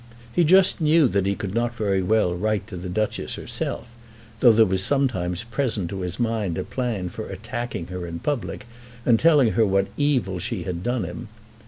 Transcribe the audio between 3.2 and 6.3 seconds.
herself, though there was sometimes present to his